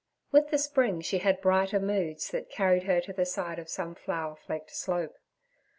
[0.31, 3.93] With the spring she had brighter moods that carried her to the side of some
[3.93, 5.15] flower flecked slope.